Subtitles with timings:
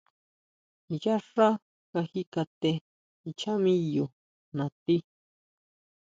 [1.03, 1.47] Yá xá
[1.91, 2.71] kaji kate
[3.27, 4.05] ncháa miyo
[4.57, 4.95] natí.